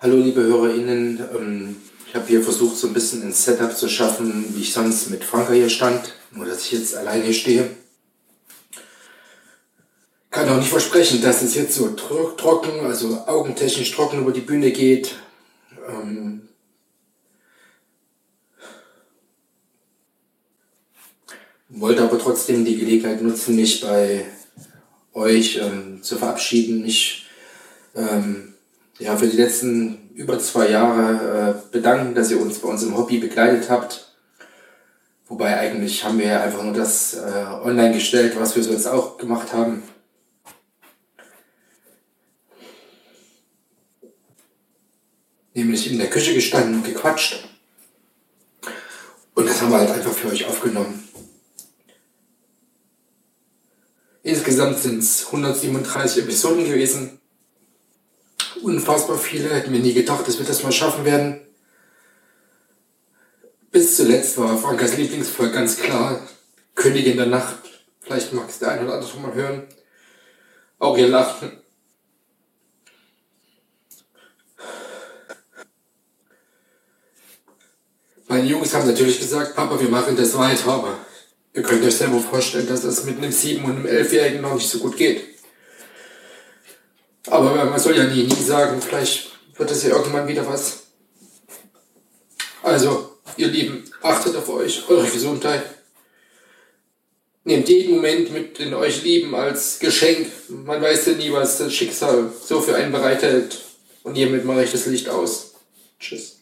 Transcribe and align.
Hallo 0.00 0.14
liebe 0.14 0.44
HörerInnen, 0.44 1.20
ähm, 1.34 1.76
ich 2.06 2.14
habe 2.14 2.28
hier 2.28 2.40
versucht 2.40 2.76
so 2.76 2.86
ein 2.86 2.92
bisschen 2.92 3.20
ein 3.24 3.32
Setup 3.32 3.76
zu 3.76 3.88
schaffen, 3.88 4.44
wie 4.54 4.60
ich 4.60 4.72
sonst 4.72 5.10
mit 5.10 5.24
Franka 5.24 5.52
hier 5.52 5.68
stand, 5.68 6.14
nur 6.30 6.46
dass 6.46 6.66
ich 6.66 6.70
jetzt 6.70 6.94
alleine 6.94 7.24
hier 7.24 7.34
stehe. 7.34 7.70
Kann 10.30 10.48
auch 10.50 10.58
nicht 10.58 10.68
versprechen, 10.68 11.20
dass 11.20 11.42
es 11.42 11.56
jetzt 11.56 11.74
so 11.74 11.88
tro 11.96 12.30
trocken, 12.36 12.86
also 12.86 13.24
augentechnisch 13.26 13.90
trocken 13.90 14.20
über 14.20 14.30
die 14.30 14.42
Bühne 14.42 14.70
geht. 14.70 15.16
Ähm, 15.88 16.48
wollte 21.70 22.04
aber 22.04 22.20
trotzdem 22.20 22.64
die 22.64 22.76
Gelegenheit 22.76 23.20
nutzen, 23.20 23.56
mich 23.56 23.80
bei 23.80 24.26
euch 25.12 25.56
ähm, 25.56 26.04
zu 26.04 26.16
verabschieden, 26.18 26.82
mich 26.82 27.26
ähm, 27.96 28.54
ja, 28.98 29.16
für 29.16 29.28
die 29.28 29.36
letzten 29.36 30.10
über 30.14 30.38
zwei 30.38 30.70
Jahre 30.70 31.64
äh, 31.68 31.72
bedanken, 31.72 32.14
dass 32.14 32.30
ihr 32.30 32.40
uns 32.40 32.58
bei 32.58 32.68
uns 32.68 32.82
im 32.82 32.96
Hobby 32.96 33.18
begleitet 33.18 33.70
habt. 33.70 34.12
Wobei 35.28 35.58
eigentlich 35.58 36.04
haben 36.04 36.18
wir 36.18 36.26
ja 36.26 36.42
einfach 36.42 36.62
nur 36.62 36.72
das 36.72 37.14
äh, 37.14 37.44
online 37.62 37.94
gestellt, 37.94 38.34
was 38.38 38.56
wir 38.56 38.62
sonst 38.62 38.86
auch 38.86 39.18
gemacht 39.18 39.52
haben. 39.52 39.82
Nämlich 45.54 45.90
in 45.90 45.98
der 45.98 46.10
Küche 46.10 46.34
gestanden 46.34 46.76
und 46.76 46.84
gequatscht. 46.84 47.48
Und 49.34 49.48
das 49.48 49.60
haben 49.60 49.70
wir 49.70 49.78
halt 49.78 49.90
einfach 49.90 50.12
für 50.12 50.28
euch 50.28 50.46
aufgenommen. 50.46 51.08
Insgesamt 54.22 54.78
sind 54.78 54.98
es 54.98 55.26
137 55.26 56.24
Episoden 56.24 56.64
gewesen. 56.64 57.20
Unfassbar 58.62 59.18
viele, 59.18 59.50
hätten 59.50 59.72
wir 59.72 59.80
nie 59.80 59.94
gedacht, 59.94 60.26
dass 60.26 60.38
wir 60.38 60.46
das 60.46 60.62
mal 60.62 60.72
schaffen 60.72 61.04
werden. 61.04 61.40
Bis 63.70 63.96
zuletzt 63.96 64.38
war 64.38 64.56
Frankas 64.58 64.96
Lieblingsfolge 64.96 65.52
ganz 65.52 65.76
klar 65.76 66.26
Königin 66.74 67.16
der 67.16 67.26
Nacht. 67.26 67.58
Vielleicht 68.00 68.32
mag 68.32 68.48
es 68.48 68.58
der 68.58 68.70
eine 68.70 68.84
oder 68.84 68.94
andere 68.94 69.10
schon 69.10 69.22
mal 69.22 69.34
hören. 69.34 69.64
Auch 70.78 70.96
ihr 70.96 71.08
Lachen. 71.08 71.52
Meine 78.28 78.46
Jungs 78.46 78.74
haben 78.74 78.86
natürlich 78.86 79.18
gesagt, 79.18 79.54
Papa, 79.54 79.80
wir 79.80 79.88
machen 79.88 80.16
das 80.16 80.36
weiter, 80.36 80.72
aber 80.72 80.98
ihr 81.54 81.62
könnt 81.62 81.84
euch 81.84 81.96
selber 81.96 82.20
vorstellen, 82.20 82.66
dass 82.66 82.82
das 82.82 83.04
mit 83.04 83.18
einem 83.18 83.32
sieben- 83.32 83.64
und 83.64 83.76
einem 83.76 83.86
elfjährigen 83.86 84.42
noch 84.42 84.54
nicht 84.54 84.68
so 84.68 84.78
gut 84.78 84.96
geht. 84.96 85.37
Aber 87.30 87.64
man 87.64 87.78
soll 87.78 87.96
ja 87.96 88.04
nie, 88.04 88.24
nie 88.24 88.42
sagen, 88.42 88.80
vielleicht 88.80 89.30
wird 89.56 89.70
es 89.70 89.82
ja 89.82 89.90
irgendwann 89.90 90.28
wieder 90.28 90.46
was. 90.46 90.84
Also, 92.62 93.16
ihr 93.36 93.48
Lieben, 93.48 93.84
achtet 94.02 94.36
auf 94.36 94.48
euch, 94.48 94.88
eure 94.88 95.08
Gesundheit. 95.08 95.62
Nehmt 97.44 97.68
jeden 97.68 97.96
Moment 97.96 98.32
mit 98.32 98.58
den 98.58 98.74
euch 98.74 99.02
lieben 99.04 99.34
als 99.34 99.78
Geschenk. 99.78 100.30
Man 100.48 100.82
weiß 100.82 101.06
ja 101.06 101.12
nie, 101.14 101.32
was 101.32 101.58
das 101.58 101.72
Schicksal 101.72 102.30
so 102.44 102.60
für 102.60 102.74
einen 102.74 102.92
bereithält. 102.92 103.58
Und 104.02 104.16
hiermit 104.16 104.44
mache 104.44 104.64
ich 104.64 104.72
das 104.72 104.86
Licht 104.86 105.08
aus. 105.08 105.54
Tschüss. 105.98 106.37